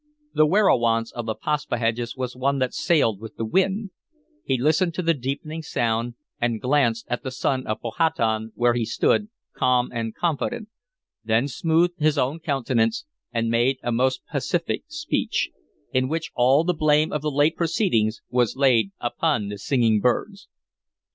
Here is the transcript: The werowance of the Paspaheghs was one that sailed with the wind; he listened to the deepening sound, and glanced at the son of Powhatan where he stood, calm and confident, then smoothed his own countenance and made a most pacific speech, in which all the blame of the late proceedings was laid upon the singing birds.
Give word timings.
The 0.33 0.47
werowance 0.47 1.11
of 1.13 1.27
the 1.27 1.35
Paspaheghs 1.35 2.17
was 2.17 2.35
one 2.35 2.57
that 2.57 2.73
sailed 2.73 3.19
with 3.21 3.35
the 3.35 3.45
wind; 3.45 3.91
he 4.43 4.57
listened 4.59 4.95
to 4.95 5.03
the 5.03 5.13
deepening 5.13 5.61
sound, 5.61 6.15
and 6.39 6.59
glanced 6.59 7.05
at 7.07 7.21
the 7.21 7.29
son 7.29 7.67
of 7.67 7.81
Powhatan 7.81 8.51
where 8.55 8.73
he 8.73 8.83
stood, 8.83 9.29
calm 9.53 9.91
and 9.93 10.15
confident, 10.15 10.69
then 11.23 11.47
smoothed 11.47 11.99
his 11.99 12.17
own 12.17 12.39
countenance 12.39 13.05
and 13.31 13.51
made 13.51 13.77
a 13.83 13.91
most 13.91 14.25
pacific 14.25 14.85
speech, 14.87 15.51
in 15.93 16.07
which 16.07 16.31
all 16.33 16.63
the 16.63 16.73
blame 16.73 17.13
of 17.13 17.21
the 17.21 17.29
late 17.29 17.55
proceedings 17.55 18.21
was 18.31 18.55
laid 18.55 18.93
upon 18.99 19.49
the 19.49 19.59
singing 19.59 19.99
birds. 19.99 20.47